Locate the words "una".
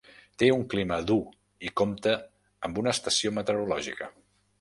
2.83-2.95